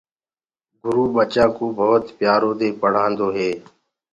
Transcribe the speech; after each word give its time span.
گُرو 0.81 1.03
ٻچآنٚ 1.13 1.53
ڪوُ 1.55 1.65
ڀوت 1.77 2.03
پيآرو 2.17 2.51
دي 2.59 2.69
پڙهآندو 2.81 3.27
هي۔ 3.35 3.49